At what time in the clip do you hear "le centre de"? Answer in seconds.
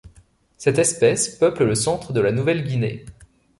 1.63-2.21